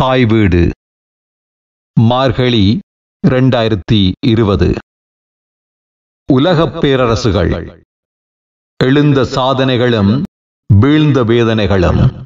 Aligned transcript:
தாய் 0.00 0.24
வீடு. 0.24 0.70
மார்கழி 2.00 2.78
இரண்டாயிரத்தி 3.26 4.12
இருபது. 4.26 4.74
உலகப் 6.32 6.84
பேரரசுகள். 6.84 7.84
எழுந்த 8.84 9.22
சாதனைகளும் 9.22 10.22
வீழ்ந்த 10.80 11.24
வேதனைகளும். 11.24 12.22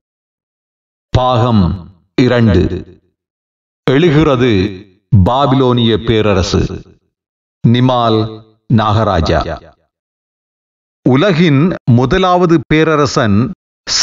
பாகம் 1.08 1.90
இரண்டு. 2.22 3.00
எழுகிறது 3.90 4.52
பாபிலோனிய 5.24 6.06
பேரரசு. 6.06 6.82
நிமால் 7.68 8.44
நாகராஜா. 8.74 9.72
உலகின் 11.08 11.74
முதலாவது 11.90 12.60
பேரரசன் 12.66 13.50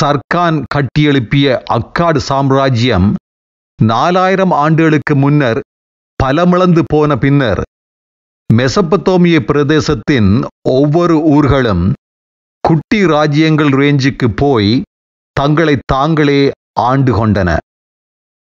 சர்கான் 0.02 0.64
கட்டியெழுப்பிய 0.76 1.62
அக்காடு 1.64 2.22
சாம்ராஜ்யம் 2.22 3.16
நாலாயிரம் 3.90 4.52
ஆண்டுகளுக்கு 4.52 5.16
முன்னர் 5.16 5.60
பலமிழந்து 6.24 6.82
போன 6.86 7.18
பின்னர் 7.18 7.62
மெசப்பத்தோமிய 8.50 9.38
பிரதேசத்தின் 9.52 10.44
ஒவ்வொரு 10.70 11.16
ஊர்களும் 11.18 11.84
குட்டி 12.64 13.00
ராஜ்யங்கள் 13.06 13.70
ரேஞ்சுக்கு 13.70 14.28
போய் 14.36 14.82
தங்களை 15.34 15.76
தாங்களே 15.86 16.52
ஆண்டு 16.80 17.12
கொண்டன. 17.18 17.58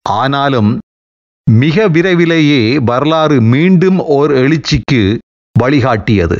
ஆனாலும் 0.10 0.72
மிக 1.52 1.88
விரைவிலேயே 1.88 2.80
வரலாறு 2.80 3.42
மீண்டும் 3.42 4.00
ஓர் 4.00 4.32
எழுச்சிக்கு 4.32 5.02
வழிகாட்டியது. 5.60 6.38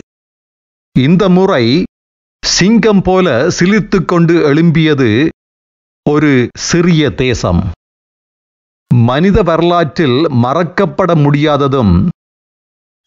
இந்த 0.96 1.30
முறை 1.30 1.84
சிங்கம் 2.46 3.02
போல 3.02 3.48
சிலிர்த்து 3.48 4.06
கொண்டு 4.06 4.54
எழும்பியது 4.54 5.28
ஒரு 6.10 6.50
சிறிய 6.58 7.10
தேசம். 7.10 7.64
மனித 8.92 9.44
வரலாற்றில் 9.44 10.20
மறக்கப்பட 10.44 11.12
முடியாததும் 11.16 11.94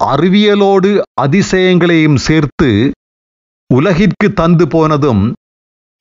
அறிவியலோடு 0.01 0.91
அதிசயங்களையும் 1.23 2.19
சேர்த்து 2.19 2.69
உலகிற்கு 3.71 4.33
தந்து 4.33 4.67
போனதும் 4.69 5.23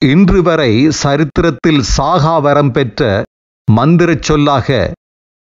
இன்று 0.02 0.42
வரை 0.42 0.72
சரித்திரத்தில் 0.92 1.82
சாகா 1.98 2.38
வரம் 2.38 2.72
பெற்ற 2.72 3.02
மந்திரச் 3.68 4.22
சொல்லாக 4.22 4.68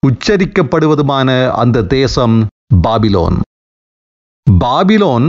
உச்சரிக்கப்படுவதுமான 0.02 1.28
அந்த 1.52 1.84
தேசம் 1.88 2.36
பாபிலோன். 2.82 3.36
பாபிலோன் 4.46 5.28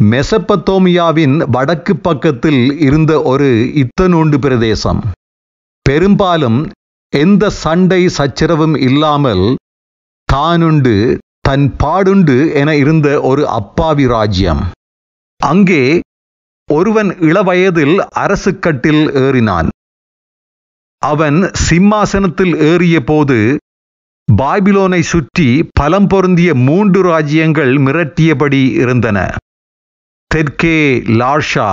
மெசப்பத்தோமியாவின் 0.00 1.36
வடக்கு 1.50 1.96
பக்கத்தில் 1.96 2.62
இருந்த 2.80 3.12
ஒரு 3.22 3.48
இத்தனூண்டு 3.82 4.38
பிரதேசம். 4.38 5.00
பெரும்பாலும் 5.86 6.58
எந்த 7.22 7.44
சண்டை 7.62 8.00
சச்சரவும் 8.18 8.76
இல்லாமல் 8.86 9.44
தானுண்டு 10.28 10.94
தன் 11.48 11.66
பாடுண்டு 11.82 12.36
என 12.60 12.70
இருந்த 12.82 13.08
ஒரு 13.30 13.42
அப்பாவி 13.58 14.06
ராஜ்யம். 14.14 14.62
அங்கே 15.40 15.84
ஒருவன் 16.68 17.10
இளவயதில் 17.28 17.96
அரசு 18.22 18.50
கட்டில் 18.58 19.04
ஏறினான். 19.24 19.68
அவன் 21.02 21.38
சிம்மாசனத்தில் 21.66 22.54
ஏறிய 22.70 22.96
போது 23.10 23.38
பாபிலோனை 24.28 25.00
சுற்றி 25.12 25.48
பலம் 25.80 26.08
பொருந்திய 26.12 26.50
மூன்று 26.66 27.00
ராஜ்யங்கள் 27.10 27.72
மிரட்டியபடி 27.86 28.62
இருந்தன. 28.82 29.18
தெற்கே 30.30 30.78
லாஷா 31.20 31.70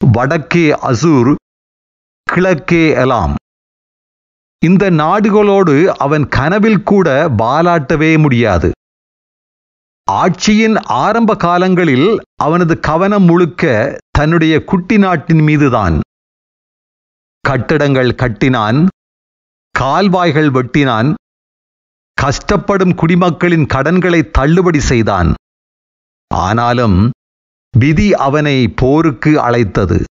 வடக்கே 0.00 0.66
அசூர் 0.90 1.32
கிழக்கே 2.26 2.84
எலாம். 3.04 3.34
இந்த 4.66 4.90
நாடுகளோடு 4.90 5.96
அவன் 5.98 6.28
கனவில் 6.28 6.82
கூட 6.82 7.28
பாலாட்டவே 7.28 8.18
முடியாது. 8.18 8.70
ஆட்சியின் 10.12 10.76
ஆரம்ப 10.84 11.34
காலங்களில் 11.34 12.20
அவனது 12.34 12.80
கவனம் 12.80 13.22
முழுக்க 13.22 13.62
தன்னுடைய 14.10 14.64
குட்டி 14.64 14.98
நாட்டின் 14.98 15.38
மீதுதான். 15.38 16.00
கட்டடங்கள் 17.40 18.14
கட்டினான் 18.14 18.86
கால்வாய்கள் 19.74 20.50
வெட்டினான் 20.50 21.14
கஷ்டப்படும் 22.18 22.94
குடிமக்களின் 22.94 23.66
கடன்களை 23.66 24.30
தள்ளுபடி 24.30 24.80
செய்தான். 24.80 25.34
ஆனாலும் 26.34 27.10
விதி 27.78 28.14
அவனை 28.14 28.68
போருக்கு 28.68 29.40
அழைத்தது. 29.40 30.04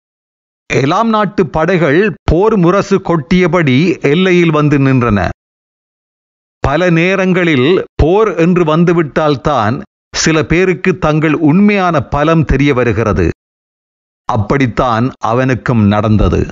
எலாம் 0.73 1.09
நாட்டு 1.09 1.47
படைகள் 1.47 2.15
போர் 2.23 2.57
முரசு 2.57 2.99
கொட்டியபடி 2.99 4.01
எல்லையில் 4.01 4.51
வந்து 4.51 4.79
நின்றன. 4.79 5.29
பல 6.59 6.91
நேரங்களில் 6.91 7.85
போர் 7.95 8.37
என்று 8.37 8.77
வந்துவிட்டால்தான் 8.77 9.83
சில 10.17 10.43
பேருக்கு 10.43 10.99
தங்கள் 10.99 11.33
உண்மையான 11.33 12.01
பலம் 12.01 12.45
தெரிய 12.45 12.75
வருகிறது. 12.75 13.31
அப்படித்தான் 14.25 15.13
அவனுக்கும் 15.19 15.87
நடந்தது. 15.87 16.49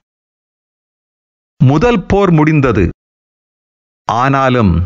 முதல் 1.64 2.06
போர் 2.06 2.30
முடிந்தது. 2.30 2.90
ஆனாலும் 4.04 4.84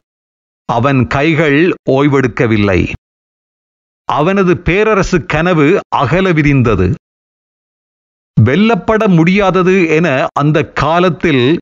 அவன் 0.64 1.06
கைகள் 1.06 1.74
ஓய்வெடுக்கவில்லை. 1.90 2.92
அவனது 4.04 4.58
பேரரசு 4.58 5.26
கனவு 5.26 5.80
அகல 5.88 6.32
விரிந்தது. 6.32 6.94
வெல்லப்பட 8.44 9.08
முடியாதது 9.08 9.88
என 9.88 10.26
அந்த 10.32 10.64
காலத்தில் 10.64 11.58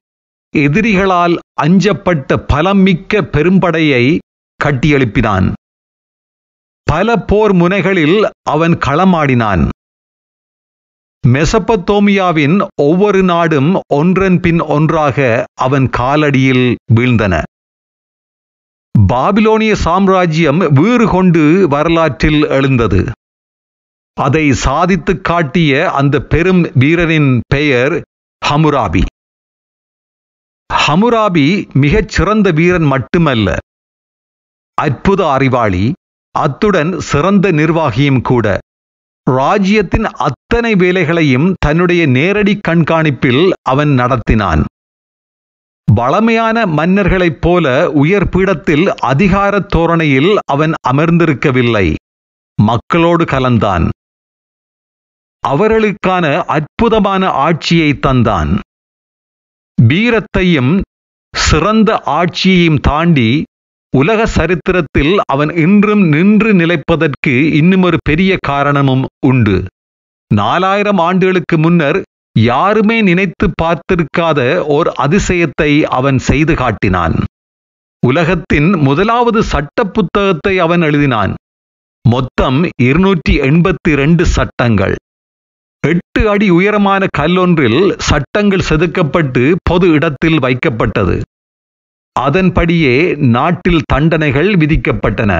எதிரிகளால் 0.57 1.37
அஞ்சப்பட்ட 1.63 2.37
பலமிக்க 2.53 3.23
பெரும்படையை 3.33 4.19
கட்டியெழுப்பினான். 4.65 5.53
பல 6.83 7.17
போர் 7.17 7.53
முனைகளில் 7.53 8.27
அவன் 8.43 8.73
களமாடினான். 8.73 9.69
மெசப்பத்தோமியாவின் 11.29 12.67
ஒவ்வொரு 12.83 13.23
நாடும் 13.23 13.81
ஒன்றன் 13.95 14.41
பின் 14.41 14.61
ஒன்றாக 14.61 15.45
அவன் 15.55 15.91
காலடியில் 15.97 16.75
வீழ்ந்தன. 16.95 17.43
பாபிலோனிய 19.09 19.73
சாம்ராஜ்யம் 19.73 20.59
வீறு 20.73 21.09
கொண்டு 21.09 21.69
வரலாற்றில் 21.69 22.49
எழுந்தது. 22.49 23.05
அதை 24.21 24.53
சாதித்து 24.53 25.21
காட்டிய 25.21 25.91
அந்த 25.91 26.21
பெரும் 26.21 26.63
வீரரின் 26.63 27.41
பெயர் 27.47 28.03
ஹமுராபி. 28.49 29.05
ஹமுராபி 30.87 31.73
மிகச் 31.73 32.09
சிறந்த 32.09 32.51
வீரன் 32.51 32.83
மட்டுமல்ல 32.83 33.57
அற்புத 34.75 35.31
அறிவாளி 35.31 35.93
அத்துடன் 36.31 37.01
சிறந்த 37.01 37.53
நிர்வாகியும் 37.53 38.21
கூட. 38.21 38.59
ராஜ்யத்தின் 39.31 40.05
அத்தனை 40.05 40.75
வேலைகளையும் 40.75 41.55
தன்னுடைய 41.59 42.07
நேரடி 42.07 42.61
கண்காணிப்பில் 42.69 43.51
அவன் 43.63 43.89
நடத்தினான். 43.89 44.65
வளமையான 45.93 46.67
மன்னர்களைப் 46.67 47.41
போல 47.41 47.91
உயர் 47.91 48.29
பீடத்தில் 48.29 48.95
அதிகாரத் 48.95 49.69
தோரணையில் 49.69 50.39
அவன் 50.47 50.73
அமர்ந்திருக்கவில்லை. 50.93 51.95
மக்களோடு 52.63 53.25
கலந்தான். 53.25 53.89
அவர்களுக்கான 55.53 56.25
அற்புதமான 56.57 57.31
ஆட்சியை 57.47 57.91
தந்தான். 58.07 58.53
வீரத்தையும் 59.79 60.73
சிறந்த 61.35 61.91
ஆட்சியையும் 62.19 62.81
தாண்டி 62.81 63.31
உலக 63.93 64.21
சரித்திரத்தில் 64.27 65.13
அவன் 65.33 65.53
இன்றும் 65.57 66.05
நின்று 66.09 66.51
நிலைப்பதற்கு 66.55 67.35
இன்னும் 67.53 67.83
ஒரு 67.83 67.99
பெரிய 68.03 68.33
காரணமும் 68.47 69.05
உண்டு. 69.27 69.57
நாலாயிரம் 70.31 70.99
ஆண்டுகளுக்கு 70.99 71.57
முன்னர் 71.59 71.99
யாருமே 72.37 72.97
நினைத்து 73.01 73.47
பார்த்திருக்காத 73.63 74.41
ஓர் 74.69 74.89
அதிசயத்தை 75.05 75.71
அவன் 75.99 76.19
செய்து 76.29 76.55
காட்டினான். 76.55 77.17
உலகத்தின் 78.03 78.69
முதலாவது 78.79 79.41
சட்ட 79.53 79.85
புத்தகத்தை 79.85 80.55
அவன் 80.59 80.83
எழுதினான். 80.83 81.33
மொத்தம் 82.05 82.59
இருநூற்றி 82.83 83.35
எண்பத்தி 83.41 83.93
ரெண்டு 83.95 84.25
சட்டங்கள். 84.27 84.95
எட்டு 85.89 86.21
அடி 86.33 86.47
உயரமான 86.51 87.03
கல்லொன்றில் 87.19 87.81
சட்டங்கள் 88.09 88.69
செதுக்கப்பட்டு 88.69 89.43
பொது 89.63 89.87
இடத்தில் 89.89 90.39
வைக்கப்பட்டது. 90.39 91.17
அதன்படியே 92.17 92.95
நாட்டில் 93.35 93.87
தண்டனைகள் 93.93 94.51
விதிக்கப்பட்டன. 94.57 95.33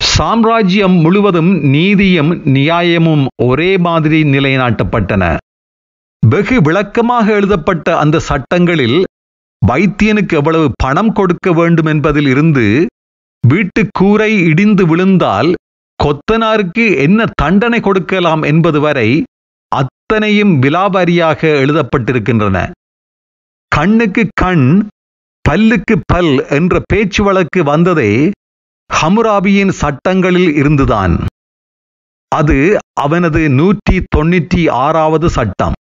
சாம்ராஜ்யம் 0.00 0.96
முழுவதும் 1.04 1.52
நீதியும் 1.74 2.32
நியாயமும் 2.56 3.24
ஒரே 3.42 3.70
மாதிரி 3.86 4.18
நிலைநாட்டப்பட்டன. 4.34 5.24
வெகு 6.22 6.56
விளக்கமாக 6.60 7.26
எழுதப்பட்ட 7.32 7.96
அந்த 7.98 8.16
சட்டங்களில் 8.30 8.98
வைத்தியனுக்கு 9.62 10.34
எவ்வளவு 10.40 10.68
பணம் 10.84 11.12
கொடுக்க 11.12 11.52
வேண்டும் 11.52 11.86
என்பதில் 11.86 12.26
இருந்து 12.26 12.66
வீட்டு 13.44 13.82
கூரை 13.98 14.32
இடிந்து 14.50 14.84
விழுந்தால் 14.86 15.50
கொத்தனாருக்கு 16.00 16.84
என்ன 16.98 17.20
தண்டனை 17.42 17.80
கொடுக்கலாம் 17.80 18.42
என்பது 18.42 18.80
வரை 18.80 19.08
அத்தனையும் 20.10 20.54
விலாவாரியாக 20.62 21.40
எழுதப்பட்டிருக்கின்றன. 21.62 22.56
கண்ணுக்கு 23.72 24.22
கண் 24.34 24.64
பல்லுக்கு 25.44 25.94
பல் 26.04 26.30
என்ற 26.48 26.80
பேச்சு 26.86 27.20
வழக்கு 27.24 27.60
வந்ததே 27.64 28.30
ஹமுராபியின் 28.90 29.72
சட்டங்களில் 29.82 30.50
இருந்துதான். 30.54 31.14
அது 32.32 32.56
அவனது 33.00 33.42
நூற்றி 33.50 33.96
தொண்ணூற்றி 34.16 34.62
ஆறாவது 34.70 35.30
சட்டம். 35.30 35.76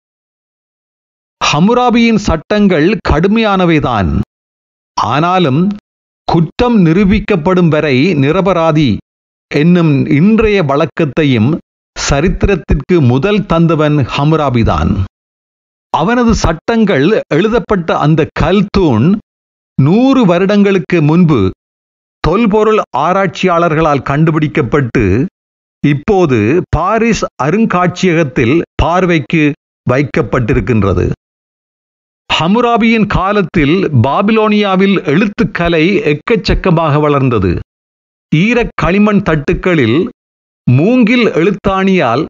ஹமுராபியின் 1.40 2.20
சட்டங்கள் 2.28 2.88
கடுமையானவைதான். 3.08 4.10
ஆனாலும் 4.96 5.62
குற்றம் 6.28 6.78
நிரூபிக்கப்படும் 6.86 7.68
வரை 7.68 7.96
நிரபராதி 8.24 8.90
என்னும் 9.50 9.94
இன்றைய 10.20 10.58
வழக்கத்தையும் 10.64 11.50
சரித்திரத்திற்கு 12.08 12.96
முதல் 13.02 13.40
தந்தவன் 13.48 13.96
ஹமுராபிதான் 14.14 14.92
அவனது 15.92 16.32
சட்டங்கள் 16.34 17.06
எழுதப்பட்ட 17.34 17.98
அந்த 17.98 18.26
கல் 18.32 18.64
தூண் 18.70 19.06
நூறு 19.78 20.20
வருடங்களுக்கு 20.26 20.98
முன்பு 21.02 21.40
தொல்பொருள் 22.24 22.80
ஆராய்ச்சியாளர்களால் 22.98 24.02
கண்டுபிடிக்கப்பட்டு 24.02 25.04
இப்போது 25.84 26.38
பாரிஸ் 26.76 27.24
அருங்காட்சியகத்தில் 27.42 28.56
பார்வைக்கு 28.82 29.42
வைக்கப்பட்டிருக்கின்றது. 29.86 31.06
ஹமுராபியின் 32.30 33.06
காலத்தில் 33.06 33.76
பாபிலோனியாவில் 34.02 34.96
எழுத்துக்கலை 35.12 35.84
எக்கச்சக்கமாக 36.12 37.00
வளர்ந்தது. 37.00 37.52
ஈரக் 38.32 38.74
களிமண் 38.74 39.22
தட்டுக்களில் 39.22 39.98
மூங்கில் 40.70 41.26
எழுத்தாணியால் 41.26 42.24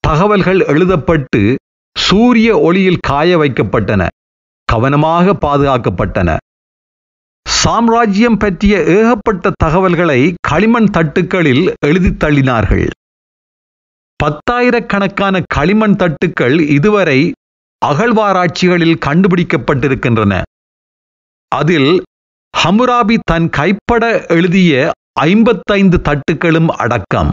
தகவல்கள் 0.00 0.60
எழுதப்பட்டு 0.60 1.54
சூரிய 1.98 2.58
ஒளியில் 2.58 2.98
காய 2.98 3.38
வைக்கப்பட்டன 3.38 4.06
கவனமாக 4.64 5.32
பாதுகாக்கப்பட்டன. 5.40 6.36
சாம்ராஜ்யம் 7.48 8.36
பற்றிய 8.36 8.84
ஏகப்பட்ட 8.84 9.50
தகவல்களை 9.56 10.34
களிமண் 10.40 10.84
தட்டுக்களில் 10.84 11.72
எழுதி 11.86 12.08
தள்ளினார்கள். 12.08 12.90
பத்தாயிரக்கணக்கான 14.24 15.42
களிமண் 15.46 15.96
தட்டுக்கள் 15.96 16.60
இதுவரை 16.60 17.32
அகழ்வாராய்ச்சிகளில் 17.86 18.96
கண்டுபிடிக்கப்பட்டிருக்கின்றன. 19.06 20.42
அதில் 21.48 22.02
ஹமுராபி 22.64 23.18
தன் 23.24 23.48
கைப்பட 23.48 24.26
எழுதிய 24.28 24.90
ஐம்பத்தைந்து 25.12 26.00
தட்டுக்களும் 26.04 26.68
அடக்கம். 26.68 27.30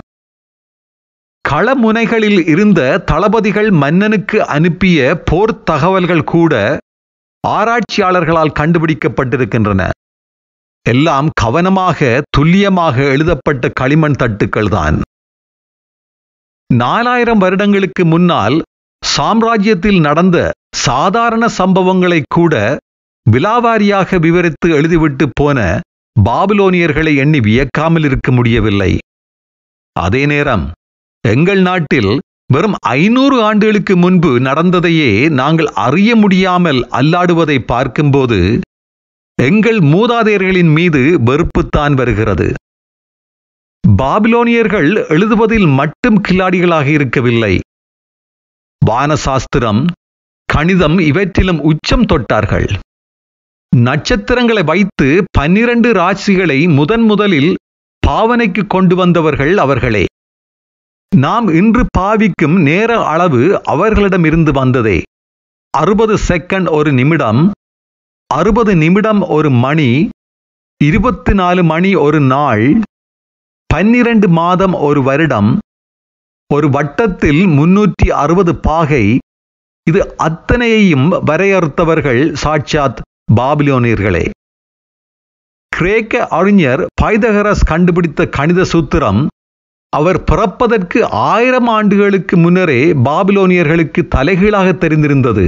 களமுனைகளில் 1.50 2.40
இருந்த 2.48 2.82
தளபதிகள் 3.06 3.70
மன்னனுக்கு 3.72 4.38
அனுப்பிய 4.46 4.98
போர் 5.26 5.64
தகவல்கள் 5.64 6.24
கூட 6.24 6.54
ஆராய்ச்சியாளர்களால் 7.44 8.58
கண்டுபிடிக்கப்பட்டிருக்கின்றன. 8.60 9.82
எல்லாம் 10.86 11.30
கவனமாக 11.34 12.22
துல்லியமாக 12.38 12.96
எழுதப்பட்ட 13.04 13.70
களிமண் 13.74 14.18
தட்டுக்கள் 14.20 14.70
தான். 14.70 14.98
நாலாயிரம் 16.74 17.38
வருடங்களுக்கு 17.38 18.06
முன்னால் 18.06 18.58
சாம்ராஜ்யத்தில் 19.04 20.00
நடந்த 20.00 20.38
சாதாரண 20.86 21.46
சம்பவங்களை 21.58 22.20
கூட 22.30 22.54
விலாவாரியாக 23.26 24.20
விவரித்து 24.20 24.68
எழுதிவிட்டு 24.80 25.26
போன 25.34 25.60
பாபிலோனியர்களை 26.16 27.14
எண்ணி 27.16 27.40
வியக்காமல் 27.40 28.04
இருக்க 28.04 28.32
முடியவில்லை. 28.32 28.92
அதே 29.96 30.26
நேரம் 30.26 30.66
எங்கள் 31.24 31.62
நாட்டில் 31.62 32.20
வெறும் 32.54 32.76
ஐநூறு 32.80 33.42
ஆண்டுகளுக்கு 33.42 33.98
முன்பு 33.98 34.40
நடந்ததையே 34.40 35.30
நாங்கள் 35.30 35.70
அறிய 35.86 36.16
முடியாமல் 36.16 36.80
அல்லாடுவதை 36.92 37.58
பார்க்கும்போது 37.66 38.60
எங்கள் 39.42 39.80
மூதாதையர்களின் 39.80 40.72
மீது 40.74 41.02
வெறுப்புத்தான் 41.26 41.94
வருகிறது. 41.94 42.48
பாபிலோனியர்கள் 43.98 44.90
எழுதுவதில் 45.08 45.68
மட்டும் 45.74 46.18
கில்லாடிகளாக 46.22 46.86
இருக்கவில்லை. 46.86 47.54
வானசாஸ்திரம் 48.82 49.84
கணிதம் 50.50 50.98
இவற்றிலும் 51.00 51.62
உச்சம் 51.62 52.06
தொட்டார்கள். 52.06 52.68
நட்சத்திரங்களை 53.76 54.64
வைத்து 54.64 55.24
பன்னிரண்டு 55.32 55.92
ராசிகளை 55.92 56.60
முதன் 56.76 57.02
முதலில் 57.02 57.56
பாவனைக்கு 58.08 58.68
கொண்டு 58.68 58.96
வந்தவர்கள் 58.96 59.58
அவர்களே. 59.58 60.06
நாம் 61.16 61.48
இன்று 61.48 61.86
பாவிக்கும் 61.98 62.56
நேர 62.62 63.06
அளவு 63.06 63.62
அவர்களிடமிருந்து 63.64 64.52
வந்ததே. 64.52 65.02
அறுபது 65.70 66.16
செகண்ட் 66.28 66.70
ஒரு 66.72 66.92
நிமிடம் 66.94 67.52
அறுபது 68.28 68.76
நிமிடம் 68.76 69.22
ஒரு 69.22 69.50
மணி 69.50 70.10
இருபத்தி 70.82 71.34
நாலு 71.34 71.64
மணி 71.64 71.96
ஒரு 71.96 72.20
நாள் 72.20 72.82
பன்னிரண்டு 73.66 74.30
மாதம் 74.30 74.74
ஒரு 74.74 75.02
வருடம் 75.02 75.58
ஒரு 76.54 76.70
வட்டத்தில் 76.70 77.42
முன்னூற்றி 77.46 78.10
அறுபது 78.24 78.56
பாகை 78.56 79.18
இது 79.84 80.16
அத்தனையையும் 80.18 81.08
வரையறுத்தவர்கள் 81.12 82.34
சாட்சாத் 82.34 83.02
பாபிலோனியர்களே. 83.36 84.30
கிரேக்க 85.72 86.28
அறிஞர் 86.28 86.86
பைதகரஸ் 87.02 87.66
கண்டுபிடித்த 87.66 88.26
கணித 88.26 88.66
சூத்திரம் 88.74 89.28
அவர் 89.90 90.24
பிறப்பதற்கு 90.24 91.00
ஆயிரம் 91.10 91.68
ஆண்டுகளுக்கு 91.68 92.38
முன்னரே 92.38 92.94
பாபிலோனியர்களுக்கு 92.94 94.02
தலைகீழாக 94.08 94.74
தெரிந்திருந்தது. 94.74 95.46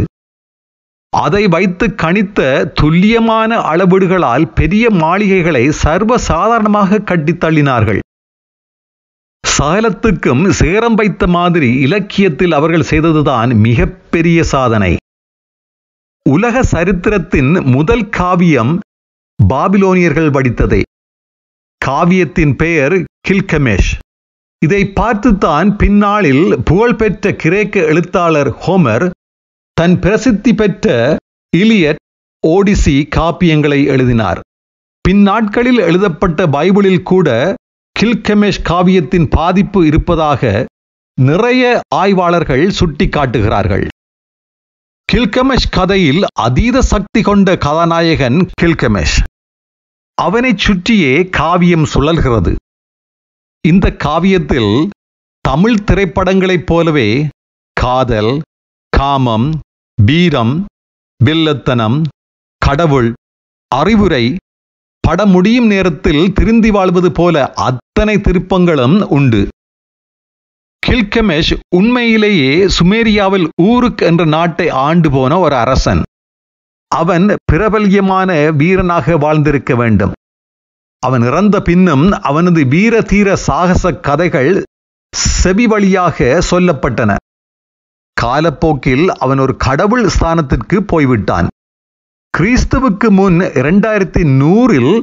அதை 1.14 1.48
வைத்து 1.48 1.86
கணித்த 1.88 2.40
துல்லியமான 2.74 3.58
அளவீடுகளால் 3.72 4.46
பெரிய 4.54 4.90
மாளிகைகளை 4.90 5.64
சர்வ 5.70 6.18
சாதாரணமாக 6.18 7.00
கட்டித்தள்ளினார்கள் 7.00 8.00
சகலத்துக்கும் 9.44 10.44
சேரம் 10.60 10.94
வைத்த 10.94 11.28
மாதிரி 11.28 11.70
இலக்கியத்தில் 11.82 12.52
அவர்கள் 12.52 12.90
செய்ததுதான் 12.90 13.52
மிகப்பெரிய 13.56 14.44
சாதனை. 14.44 14.92
உலக 16.30 16.64
சரித்திரத்தின் 16.64 17.52
முதல் 17.76 18.06
காவியம் 18.10 18.80
பாபிலோனியர்கள் 19.40 20.36
படித்ததே 20.38 20.82
காவியத்தின் 21.82 22.54
பெயர் 22.56 22.96
கில்கமேஷ். 23.28 23.92
இதை 24.66 24.86
பார்த்துத்தான் 24.86 25.76
பின்னாளில் 25.76 26.60
புகழ்பெற்ற 26.66 27.34
கிரேக்க 27.34 27.80
எழுத்தாளர் 27.80 28.50
ஹோமர் 28.56 29.10
தன் 29.74 30.00
பிரசித்தி 30.00 30.54
பெற்ற 30.54 31.16
இலியட் 31.58 32.02
ஓடிசி 32.48 32.96
காப்பியங்களை 33.16 33.86
எழுதினார். 33.86 34.40
பின்னாட்களில் 35.02 35.78
எழுதப்பட்ட 35.78 36.48
பைபிளில் 36.48 37.04
கூட 37.04 37.56
கில்கமேஷ் 38.00 38.66
காவியத்தின் 38.70 39.28
பாதிப்பு 39.30 39.86
இருப்பதாக 39.86 40.66
நிறைய 41.22 41.82
ஆய்வாளர்கள் 41.96 42.68
சுட்டிக்காட்டுகிறார்கள். 42.80 43.88
கில்கமேஷ் 45.14 45.72
கதையில் 45.72 46.24
அதீத 46.40 46.82
சக்தி 46.82 47.22
கொண்ட 47.22 47.58
கதாநாயகன் 47.58 48.50
கில்கமேஷ். 48.62 49.20
அவனைச் 50.14 50.58
சுற்றியே 50.58 51.30
காவியம் 51.30 51.88
சுழல்கிறது. 51.94 52.56
இந்த 53.68 53.92
காவியத்தில் 53.92 54.90
தமிழ் 55.42 55.84
திரைப்படங்களைப் 55.86 56.66
போலவே 56.66 57.28
காதல் 57.74 58.42
காமம் 58.90 59.60
வீரம் 60.06 60.66
வில்லத்தனம் 61.26 62.02
கடவுள் 62.58 63.14
அறிவுரை 63.68 64.36
பட 65.00 65.26
முடியும் 65.26 65.66
நேரத்தில் 65.66 66.34
திருந்தி 66.34 66.72
வாழ்வது 66.72 67.12
போல 67.12 67.54
அத்தனை 67.54 68.16
திருப்பங்களும் 68.16 69.02
உண்டு. 69.02 69.48
கில்கமேஷ் 70.88 71.60
உண்மையிலேயே 71.76 72.66
சுமேரியாவில் 72.66 73.48
ஊருக் 73.62 74.02
என்ற 74.02 74.26
நாட்டை 74.26 74.70
ஆண்டு 74.70 75.12
போன 75.12 75.40
ஒரு 75.40 75.56
அரசன். 75.56 76.02
அவன் 76.88 77.36
பிரபல்யமான 77.44 78.52
வீரனாக 78.52 79.18
வாழ்ந்திருக்க 79.18 79.76
வேண்டும். 79.76 80.12
அவன் 81.04 81.22
இறந்த 81.22 81.62
பின்னும் 81.62 82.12
அவனது 82.12 82.66
வீர 82.66 83.02
தீர 83.02 83.36
சாகச 83.36 83.92
கதைகள் 83.92 84.64
செவி 85.14 85.66
வழியாக 85.68 86.42
சொல்லப்பட்டன. 86.52 87.16
காலப்போக்கில் 88.18 89.06
அவன் 89.10 89.40
ஒரு 89.40 89.58
கடவுள் 89.58 90.06
ஸ்தானத்திற்கு 90.06 90.78
போய்விட்டான். 90.78 91.48
கிறிஸ்துவுக்கு 92.38 93.10
முன் 93.10 93.40
இரண்டாயிரத்தி 93.40 94.24
நூறில் 94.42 95.02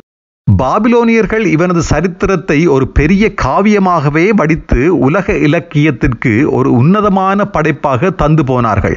பாபிலோனியர்கள் 0.63 1.45
இவனது 1.47 1.83
சரித்திரத்தை 1.83 2.67
ஒரு 2.67 2.89
பெரிய 2.89 3.33
காவியமாகவே 3.43 4.29
வடித்து 4.29 4.99
உலக 4.99 5.33
இலக்கியத்திற்கு 5.33 6.53
ஒரு 6.53 6.73
உன்னதமான 6.73 7.45
படைப்பாக 7.45 8.11
தந்து 8.11 8.45
போனார்கள். 8.45 8.95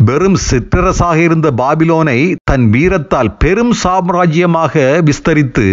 வெறும் 0.00 0.36
சிற்றரசாக 0.48 1.18
இருந்த 1.22 1.48
பாபிலோனை 1.50 2.18
தன் 2.44 2.66
வீரத்தால் 2.70 3.30
பெரும் 3.36 3.72
சாம்ராஜ்யமாக 3.82 4.74
விஸ்தரித்து 5.04 5.66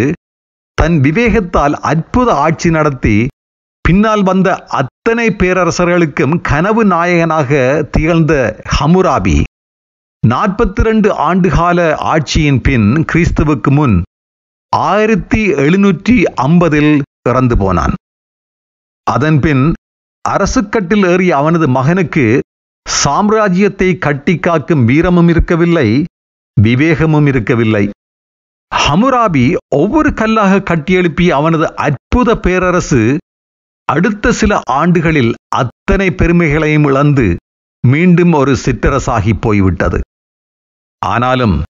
தன் 0.78 0.96
விவேகத்தால் 1.02 1.76
அற்புத 1.92 2.30
ஆட்சி 2.36 2.70
நடத்தி 2.70 3.18
பின்னால் 3.86 4.24
வந்த 4.24 4.50
அத்தனை 4.80 5.28
பேரரசர்களுக்கும் 5.32 6.36
கனவு 6.42 6.84
நாயகனாக 6.86 7.52
திகழ்ந்த 7.92 8.34
ஹமுராபி. 8.76 9.38
நாற்பத்தி 10.28 10.82
ரெண்டு 10.82 11.10
ஆண்டுகால 11.30 11.80
ஆட்சியின் 12.14 12.62
பின் 12.62 12.88
கிறிஸ்துவுக்கு 13.12 13.72
முன் 13.72 13.96
ஆயிரத்தி 14.74 15.42
எழுநூற்றி 15.64 16.16
ஐம்பதில் 16.48 16.94
இறந்து 17.30 17.58
போனான். 17.58 17.94
அதன்பின் 19.08 19.66
அரசுக்கட்டில் 20.26 21.06
ஏறிய 21.12 21.32
அவனது 21.36 21.68
மகனுக்கு 21.68 22.26
சாம்ராஜ்யத்தை 22.90 23.98
கட்டி 23.98 24.40
காக்கும் 24.40 24.86
வீரமும் 24.86 25.28
இருக்கவில்லை 25.28 26.04
விவேகமும் 26.62 27.28
இருக்கவில்லை. 27.28 27.90
ஹமுராபி 28.76 29.56
ஒவ்வொரு 29.76 30.14
கல்லாக 30.14 30.60
கட்டியெழுப்பிய 30.60 31.30
அவனது 31.30 31.76
அற்புத 31.76 32.38
பேரரசு 32.38 33.18
அடுத்த 33.86 34.32
சில 34.32 34.60
ஆண்டுகளில் 34.66 35.34
அத்தனை 35.56 36.12
பெருமைகளையும் 36.12 36.84
இழந்து 36.84 37.36
மீண்டும் 37.88 38.34
ஒரு 38.34 38.56
சிற்றரசாகி 38.56 39.34
போய்விட்டது. 39.42 40.02
ஆனாலும் 41.06 41.64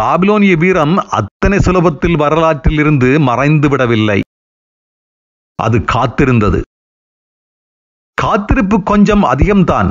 பாபிலோனிய 0.00 0.56
வீரம் 0.56 0.96
அத்தனை 0.96 1.58
சுலபத்தில் 1.58 2.18
வரலாற்றிலிருந்து 2.22 3.20
மறைந்து 3.20 3.68
விடவில்லை. 3.68 4.20
அது 5.54 5.78
காத்திருந்தது. 5.78 6.60
காத்திருப்பு 8.14 8.82
கொஞ்சம் 8.82 9.24
அதிகம்தான். 9.24 9.88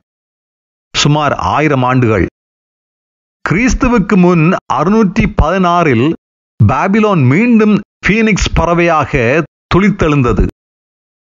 சுமார் 1.02 1.34
ஆயிரம் 1.56 1.84
ஆண்டுகள். 1.84 2.26
கிறிஸ்துவுக்கு 3.46 4.16
முன் 4.24 4.46
அறுநூற்றி 4.74 5.26
பதினாறில் 5.42 6.08
பாபிலோன் 6.60 7.24
மீண்டும் 7.32 7.76
பீனிக்ஸ் 8.08 8.54
பறவையாக 8.54 9.44
துளித்தெழுந்தது. 9.74 10.46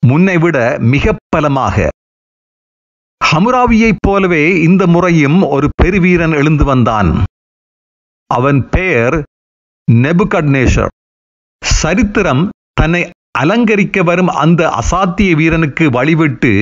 முன்னை 0.06 0.36
விட 0.38 0.56
மிக 0.92 1.14
பலமாக. 1.28 1.88
ஹமுராவியைப் 3.20 4.02
போலவே 4.06 4.44
இந்த 4.60 4.82
முறையும் 4.86 5.38
ஒரு 5.54 5.68
பெருவீரன் 5.82 6.34
எழுந்து 6.40 6.64
வந்தான். 6.64 7.10
அவன் 8.30 8.60
பெயர் 8.68 9.16
நெபுகட்னேஷர் 9.88 10.92
சரித்திரம் 11.64 12.44
தன்னை 12.80 13.02
அலங்கரிக்க 13.38 14.02
வரும் 14.02 14.32
அந்த 14.44 14.62
அசாத்திய 14.80 15.32
வீரனுக்கு 15.40 15.84
வழிவிட்டு 15.90 16.52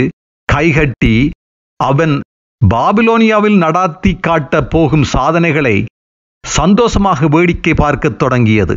கைகட்டி 0.48 1.16
அவன் 1.80 2.14
பாபிலோனியாவில் 2.64 3.56
நடாத்தி 3.62 4.20
காட்ட 4.20 4.64
போகும் 4.64 5.04
சாதனைகளை 5.04 5.76
சந்தோஷமாக 6.44 7.28
வேடிக்கை 7.28 7.74
பார்க்கத் 7.74 8.18
தொடங்கியது. 8.18 8.74